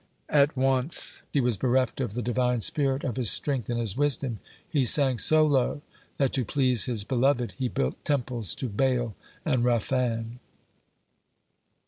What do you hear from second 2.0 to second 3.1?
of the Divine spirit,